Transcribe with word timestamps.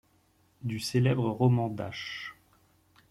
Du 0.63 0.79
célèbre 0.79 1.29
roman 1.29 1.69
d'H. 1.69 2.33